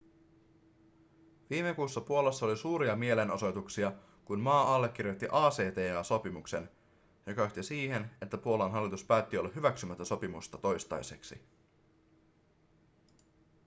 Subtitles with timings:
[1.49, 3.93] viime kuussa puolassa oli suuria mielenosoituksia
[4.25, 6.69] kun maa allekirjoitti acta-sopimuksen
[7.25, 11.43] joka johti siihen että puolan hallitus päätti olla hyväksymättä sopimusta toistaiseksi